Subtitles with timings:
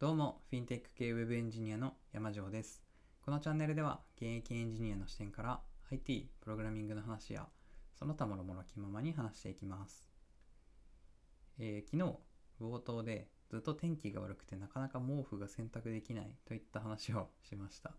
[0.00, 2.84] どうも、フィンテック系ウェブエンジニアの山城です。
[3.20, 7.48] このチャンネルでは、現役エンジニアの視点から IT、プログラミングの話や、
[7.98, 10.08] その他もろもろ気ままに話していきます。
[11.58, 12.16] えー昨日、
[12.60, 17.90] 冒頭でずっと天気が悪くてなかなか毛布が洗濯できないといった話をしました。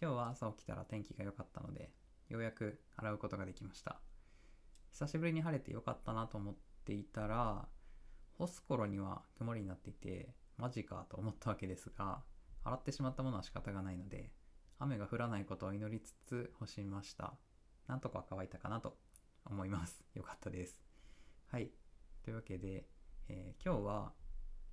[0.00, 1.90] 今日は朝起きたら天気が良かったので、
[2.30, 4.00] ようやく洗うことができました。
[4.90, 6.54] 久しぶりに晴れて良かったなと思っ
[6.86, 7.68] ていたら、
[8.38, 10.30] 干す頃には曇りになっていて、
[10.60, 12.22] マジかと思ったわけですが、
[12.64, 14.30] 洗ってしまったものは仕方がないので、
[14.78, 17.34] 雨が降らないことを祈りつつ干しました。
[17.88, 18.98] なんとか乾いたかなと
[19.46, 20.04] 思います。
[20.14, 20.80] よかったです。
[21.48, 21.70] はい。
[22.22, 22.86] というわけで、
[23.28, 24.12] えー今日は、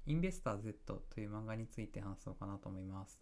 [0.05, 3.19] インベスター Z という漫画について話そうかなと思います。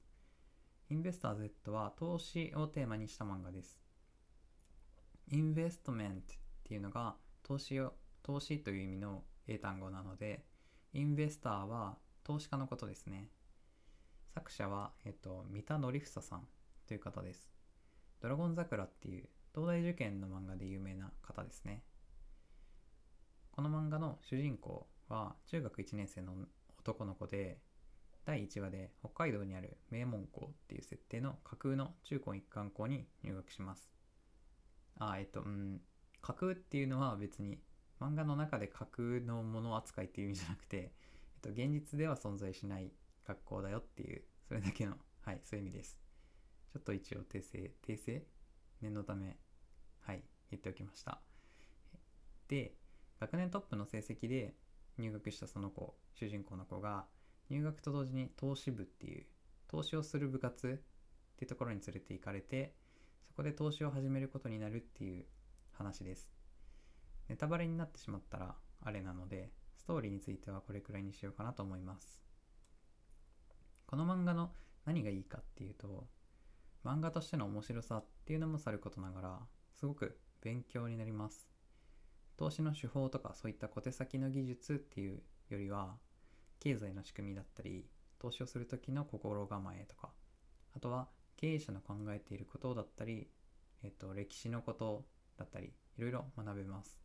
[0.90, 3.80] インベスター Z は投資をテーマにした漫画です。
[5.32, 10.46] インベストメントっていうのが投資を、投資という意味の英単語なので、
[10.94, 13.30] インベスターは投資家のことですね。
[14.34, 16.48] 作者は、えっと、三田典房さん
[16.88, 17.52] という方です。
[18.20, 21.84] ドラゴン桜っていう東大受験の漫画で有名な方ですね。
[23.52, 26.34] この漫画の主人公は中学1年生の
[26.80, 27.60] 男の子で、
[28.26, 33.92] 第1話で北海道にある名門校っていう設定の架空の中高一貫校に入学します。
[34.98, 35.80] あ、えっと、うん、
[36.24, 37.60] 架空っていうのは別に
[38.02, 40.92] 漫画の中で架空のもの扱いっていう意味じゃなくて、
[41.46, 42.92] と、現実では存在しない
[43.28, 45.98] 学校だよっていう、それだけの、はい、そういう意味です。
[46.74, 48.26] ちょっと一応訂正、訂正
[48.82, 49.38] 念のため、
[50.02, 51.22] はい、言っておきました。
[52.48, 52.74] で、
[53.20, 54.56] 学年トップの成績で
[54.98, 57.06] 入学したその子、主人公の子が、
[57.50, 59.26] 入学と同時に投資部っていう、
[59.68, 62.76] 投資をする部活っていうところに連れて行かれて、
[63.24, 65.26] そこで投資を始めることになるっていう
[65.74, 66.28] 話です。
[67.30, 69.52] ネタバレになってしまったらあれなので、
[69.86, 72.20] ストーリーについてはこれくらいにしようかなと思います。
[73.86, 74.52] この漫画の
[74.84, 76.08] 何がいいかっていうと、
[76.84, 79.40] 漫画としての面白さっていうのもさることながら、
[79.76, 81.48] すごく勉強になります。
[82.36, 86.00] 投資の手法とかそういった小手先の技術っていうよりは、
[86.60, 87.86] 経済の仕組みだったり、
[88.18, 90.10] 投資をする時の心構えとか、
[90.76, 93.30] あとは経営者の考えていることだったり、
[93.84, 95.06] えっと、歴史のこと
[95.38, 97.05] だったり、いろいろ学べます。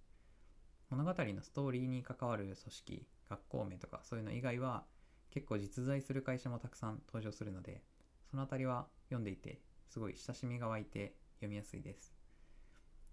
[0.91, 4.85] 物語のストーリーに関わる組織、学校名とかそういうの以外は
[5.31, 7.83] 結構実在する会社もたくさん登場するので、
[8.31, 12.13] そのあたりは読んでいてすごい親しみが湧いて読みやすいです。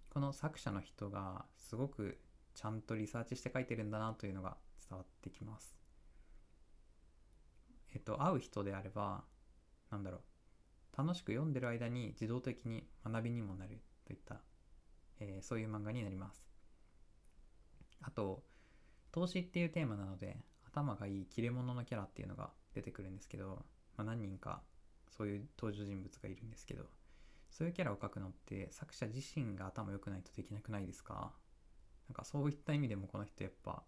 [0.10, 2.20] この作者の人がすごく
[2.56, 4.58] ちゃんとリサーチして書いてるんだなというのが
[4.90, 5.78] 伝わってきます。
[7.94, 9.24] えっと、会う人であれば、
[9.92, 14.42] なんだろう、楽しく読んでる間に自動的に学びにもなるといった、
[15.20, 16.47] えーそういう漫画になります。
[18.02, 18.44] あと、
[19.12, 23.66] 投資っていうテーマなので、頭がいい切れ者のキャラっていうのが出てくるんですけど、
[23.96, 24.62] まあ、何人か
[25.10, 26.84] そういう登場人物がいるんですけど、
[27.50, 31.34] そういうキャラを描くのって作者自身が頭良くないとできなくないですか？
[32.08, 33.84] なんかそういった意味でもこの人やっぱ、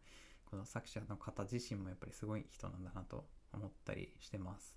[0.45, 4.75] この作者の方自身もやっぱりすごい人なんだなと思ったりしてます。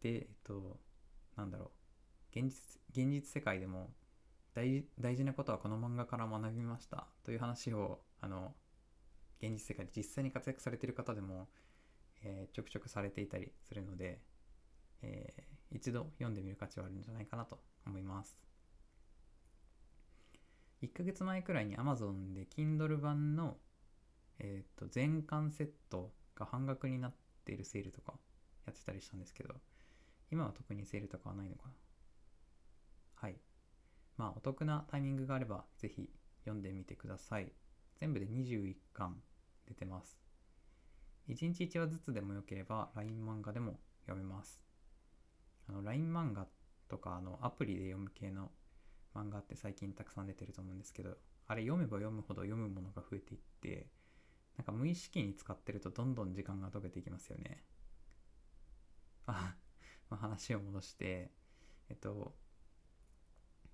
[0.00, 0.80] で、えっと、
[1.36, 1.70] なんだろ
[2.34, 3.90] う、現実、現実世界でも
[4.98, 8.54] 大事なことはこの漫画から学びましたという話を、あの、
[9.40, 11.48] 現実世界で実際に活躍されている方でも、
[12.22, 14.20] えーちょくちょくされていたりするので、
[15.02, 18.38] えー一度読んでみる価値はあるんじゃないかなと思います。
[20.82, 23.56] 1ヶ月前くらいに Amazon で Kindle 版の、
[24.38, 27.14] えー、と全巻セットが半額になっ
[27.44, 28.14] ているセールとか
[28.66, 29.54] やってたりしたんですけど、
[30.30, 31.74] 今は特にセールとかはないのかな。
[33.16, 33.36] はい。
[34.18, 37.52] まあ、お得なタイミングがあれば、ぜひ読んでみてください。
[37.96, 39.16] 全部で21巻
[39.66, 40.18] 出てます。
[41.28, 44.60] 1日1話ずつでもよければ、LINE 漫画でも読めます。
[45.68, 46.46] あの、LINE 漫画
[46.88, 48.50] とか、あの、アプリで読む系の
[49.14, 53.86] 漫画って最近たくさん出てると思うんですけど、あれ読めば読むほど読むものが増えていって、
[54.56, 57.62] なんか無意識に使ってるとどんどん時間が解けていきますよね。
[59.26, 59.54] あ、
[60.10, 61.30] 話を戻して、
[61.88, 62.34] えっと、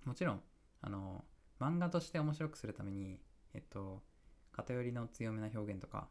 [0.05, 0.43] もちろん、
[0.81, 1.25] あの、
[1.59, 3.19] 漫画として面白くするために、
[3.53, 4.03] えっと、
[4.51, 6.07] 偏りの強めな表現とか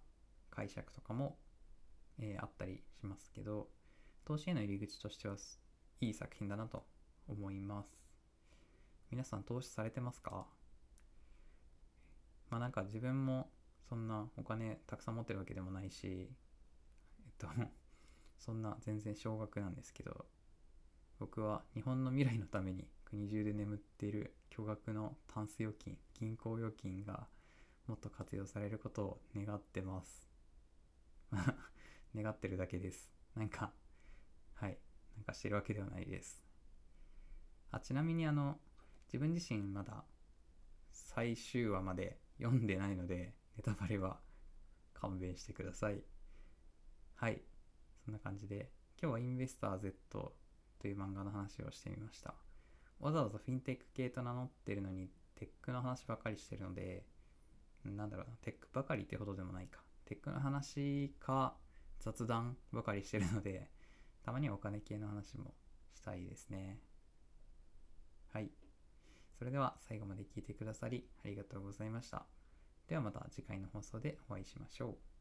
[0.51, 1.39] 解釈とかも、
[2.19, 3.69] えーあったりしますけど、
[4.25, 5.37] 投資への入り口としては
[6.01, 6.87] いい作品だなと
[7.29, 7.99] 思います。
[9.11, 10.47] 皆さん投資されてますか？
[12.51, 13.51] まあなんか自分も
[13.89, 16.31] そんなお金たくさん持ってるわけでもないし、
[17.27, 17.49] えっと、
[18.39, 20.27] そんな全然少額なんですけど、
[21.19, 27.27] 僕は日本の未来のために国中で眠っている巨額のタンス預金、銀行預金が
[27.87, 30.29] もっと活用されることを願ってます。
[32.15, 33.13] 願ってるだけです。
[33.35, 33.73] なんか、
[34.55, 34.79] はい。
[35.17, 36.45] なんかしてるわけではないです。
[37.71, 38.61] あ、ちなみにあの、
[39.07, 40.05] 自分自身まだ
[40.91, 44.21] 最終話まで読んでないので、ネタバレは
[44.93, 46.03] 勘弁してください。
[47.17, 47.43] はい。
[48.05, 50.35] そんな感じで、今日はインベスター Z
[50.85, 52.35] という漫画の話をしてみました。
[53.01, 57.07] わざわざフィンテック系と名乗ってるのに、テックの話ばかりしてるので、
[57.87, 59.81] なんだろうな、テックばかりってほどでもないか。
[60.05, 61.55] テックの話か
[62.01, 63.71] 雑談ばかりしてるので、
[64.27, 65.55] たまにはお金系の話も
[65.95, 66.83] したいですね。
[68.35, 68.51] はい。
[69.39, 72.27] それでは最後まで聞いてくださりありがとうございました。
[72.89, 75.14] ではまた次回の放送でお会いしましょう。